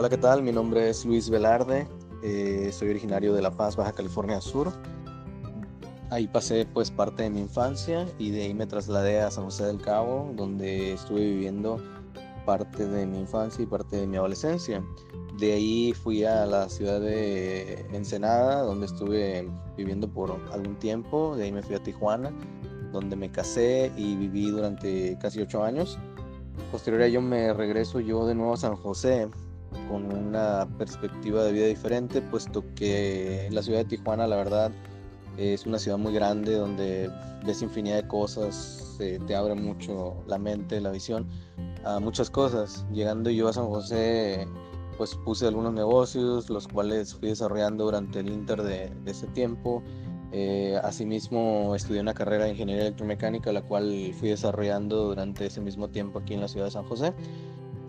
[0.00, 0.42] Hola, ¿qué tal?
[0.42, 1.86] Mi nombre es Luis Velarde,
[2.22, 4.72] eh, soy originario de La Paz, Baja California Sur.
[6.08, 9.66] Ahí pasé pues parte de mi infancia y de ahí me trasladé a San José
[9.66, 11.82] del Cabo, donde estuve viviendo
[12.46, 14.82] parte de mi infancia y parte de mi adolescencia.
[15.38, 21.36] De ahí fui a la ciudad de Ensenada, donde estuve viviendo por algún tiempo.
[21.36, 22.32] De ahí me fui a Tijuana,
[22.90, 25.98] donde me casé y viví durante casi ocho años.
[26.72, 29.28] Posterior a ello me regreso yo de nuevo a San José
[29.90, 34.70] con una perspectiva de vida diferente, puesto que la ciudad de Tijuana, la verdad,
[35.36, 37.10] es una ciudad muy grande donde
[37.44, 41.26] ves infinidad de cosas, te abre mucho la mente, la visión
[41.84, 42.86] a muchas cosas.
[42.92, 44.46] Llegando yo a San José,
[44.96, 49.82] pues puse algunos negocios, los cuales fui desarrollando durante el inter de, ese tiempo.
[50.32, 55.88] Eh, asimismo, estudié una carrera de ingeniería electromecánica, la cual fui desarrollando durante ese mismo
[55.88, 57.12] tiempo aquí en la ciudad de San José.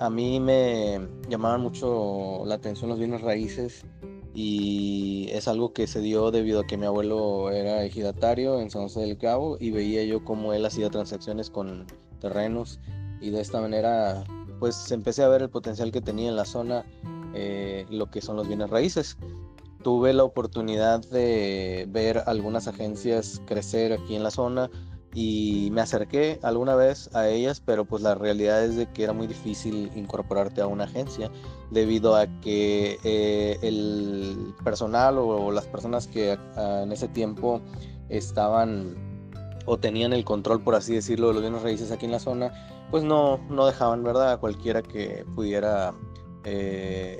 [0.01, 3.85] A mí me llamaban mucho la atención los bienes raíces
[4.33, 8.81] y es algo que se dio debido a que mi abuelo era ejidatario en San
[8.81, 11.85] José del Cabo y veía yo cómo él hacía transacciones con
[12.19, 12.79] terrenos
[13.21, 14.23] y de esta manera
[14.59, 16.83] pues empecé a ver el potencial que tenía en la zona
[17.35, 19.19] eh, lo que son los bienes raíces.
[19.83, 24.71] Tuve la oportunidad de ver algunas agencias crecer aquí en la zona
[25.13, 29.13] y me acerqué alguna vez a ellas, pero pues la realidad es de que era
[29.13, 31.29] muy difícil incorporarte a una agencia
[31.69, 37.61] debido a que eh, el personal o, las personas que en ese tiempo
[38.09, 38.95] estaban
[39.65, 42.51] o tenían el control, por así decirlo, de los bienes raíces aquí en la zona,
[42.89, 44.33] pues no, no dejaban, ¿verdad?
[44.33, 45.93] A cualquiera que pudiera
[46.43, 47.19] eh,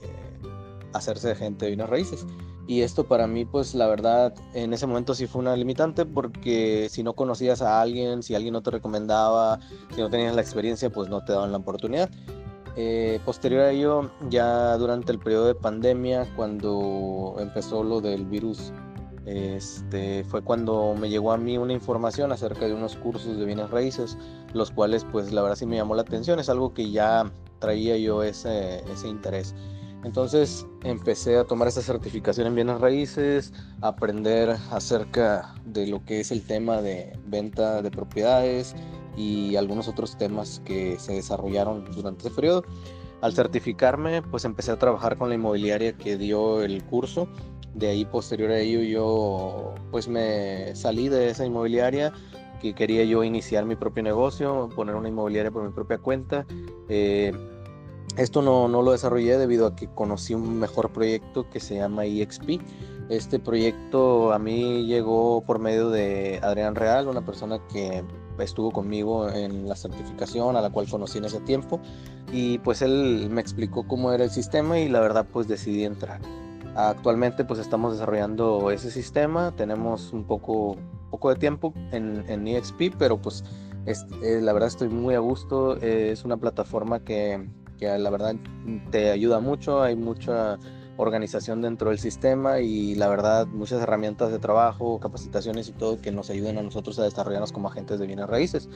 [0.93, 2.25] hacerse gente de bienes raíces.
[2.67, 6.87] Y esto para mí, pues la verdad, en ese momento sí fue una limitante porque
[6.89, 9.59] si no conocías a alguien, si alguien no te recomendaba,
[9.93, 12.09] si no tenías la experiencia, pues no te daban la oportunidad.
[12.77, 18.71] Eh, posterior a ello, ya durante el periodo de pandemia, cuando empezó lo del virus
[19.25, 23.69] este, fue cuando me llegó a mí una información acerca de unos cursos de bienes
[23.69, 24.17] raíces,
[24.53, 27.97] los cuales pues la verdad sí me llamó la atención, es algo que ya traía
[27.97, 29.53] yo ese, ese interés.
[30.03, 36.31] Entonces empecé a tomar esa certificación en bienes raíces, aprender acerca de lo que es
[36.31, 38.75] el tema de venta de propiedades
[39.15, 42.63] y algunos otros temas que se desarrollaron durante ese periodo.
[43.21, 47.27] Al certificarme, pues empecé a trabajar con la inmobiliaria que dio el curso
[47.73, 52.11] de ahí posterior a ello yo pues me salí de esa inmobiliaria
[52.61, 56.45] que quería yo iniciar mi propio negocio, poner una inmobiliaria por mi propia cuenta.
[56.89, 57.31] Eh,
[58.17, 62.05] esto no, no, lo desarrollé debido a que conocí un mejor proyecto que se llama
[62.05, 62.61] EXP.
[63.09, 68.03] Este proyecto a mí llegó por medio de Adrián Real, una persona que
[68.39, 71.79] estuvo conmigo en la certificación a la cual conocí en ese tiempo
[72.31, 76.21] y pues él me explicó cómo era el sistema y la verdad pues decidí entrar.
[76.75, 80.77] Actualmente pues estamos desarrollando ese sistema, tenemos un poco,
[81.09, 83.43] poco de tiempo en, en EXP, pero pues
[83.85, 87.49] eh, la verdad estoy muy a gusto, es una plataforma que,
[87.81, 88.35] que la verdad
[88.91, 90.59] te ayuda mucho, hay mucha
[90.97, 96.11] organización dentro del sistema y la verdad muchas herramientas de trabajo, capacitaciones y todo que
[96.11, 98.69] nos ayuden a nosotros a desarrollarnos como agentes de bienes raíces.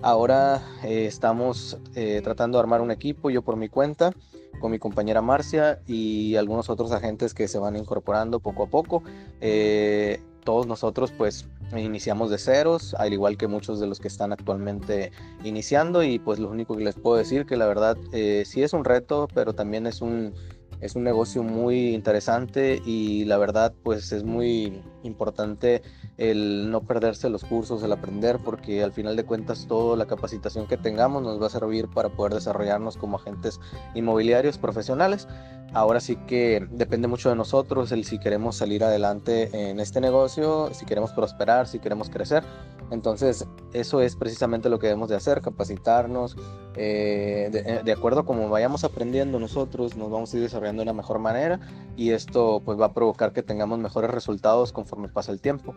[0.00, 4.12] Ahora eh, estamos eh, tratando de armar un equipo, yo por mi cuenta,
[4.60, 9.02] con mi compañera Marcia y algunos otros agentes que se van incorporando poco a poco.
[9.42, 14.32] Eh, todos nosotros pues iniciamos de ceros, al igual que muchos de los que están
[14.32, 15.12] actualmente
[15.44, 18.72] iniciando y pues lo único que les puedo decir que la verdad eh, sí es
[18.72, 20.32] un reto, pero también es un
[20.80, 25.82] es un negocio muy interesante y la verdad pues es muy importante
[26.16, 30.66] el no perderse los cursos, el aprender, porque al final de cuentas toda la capacitación
[30.66, 33.60] que tengamos nos va a servir para poder desarrollarnos como agentes
[33.94, 35.28] inmobiliarios profesionales.
[35.74, 40.70] Ahora sí que depende mucho de nosotros el si queremos salir adelante en este negocio,
[40.72, 42.42] si queremos prosperar, si queremos crecer.
[42.90, 46.36] Entonces, eso es precisamente lo que debemos de hacer, capacitarnos.
[46.74, 50.84] Eh, de, de, acuerdo a como vayamos aprendiendo nosotros, nos vamos a ir desarrollando de
[50.84, 51.60] una mejor manera
[51.96, 55.74] y esto pues va a provocar que tengamos mejores resultados conforme pasa el tiempo.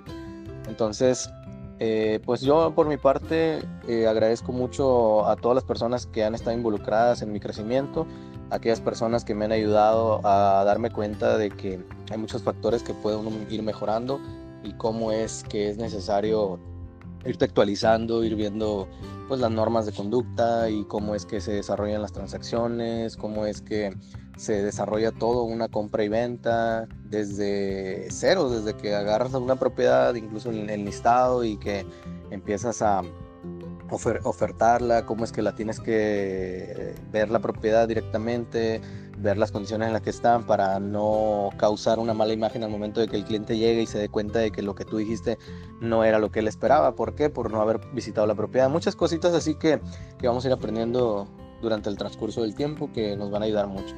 [0.70, 1.30] Entonces,
[1.84, 6.36] eh, pues yo por mi parte eh, agradezco mucho a todas las personas que han
[6.36, 8.06] estado involucradas en mi crecimiento,
[8.52, 11.80] aquellas personas que me han ayudado a darme cuenta de que
[12.12, 14.20] hay muchos factores que pueden ir mejorando
[14.64, 16.60] y cómo es que es necesario
[17.26, 18.88] irte actualizando, ir viendo
[19.28, 23.62] pues las normas de conducta y cómo es que se desarrollan las transacciones, cómo es
[23.62, 23.96] que
[24.36, 30.50] se desarrolla todo, una compra y venta desde cero, desde que agarras una propiedad, incluso
[30.52, 31.86] en el listado y que
[32.32, 33.04] empiezas a,
[33.92, 38.82] ofertarla, cómo es que la tienes que ver la propiedad directamente,
[39.18, 43.00] ver las condiciones en las que están para no causar una mala imagen al momento
[43.00, 45.38] de que el cliente llegue y se dé cuenta de que lo que tú dijiste
[45.80, 46.96] no era lo que él esperaba.
[46.96, 47.30] ¿Por qué?
[47.30, 48.70] Por no haber visitado la propiedad.
[48.70, 49.80] Muchas cositas así que,
[50.18, 51.28] que vamos a ir aprendiendo
[51.62, 53.96] durante el transcurso del tiempo que nos van a ayudar mucho.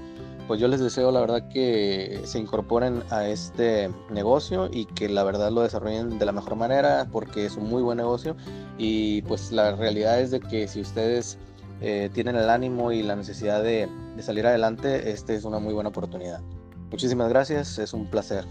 [0.48, 5.24] Pues yo les deseo la verdad que se incorporen a este negocio y que la
[5.24, 8.36] verdad lo desarrollen de la mejor manera porque es un muy buen negocio
[8.78, 11.38] y pues la realidad es de que si ustedes
[11.80, 13.88] eh, tienen el ánimo y la necesidad de,
[14.18, 16.42] de salir adelante, esta es una muy buena oportunidad.
[16.92, 18.46] Muchísimas gracias, es un placer.